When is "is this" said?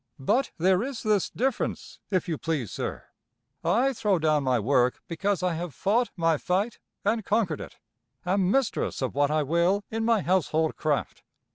0.81-1.29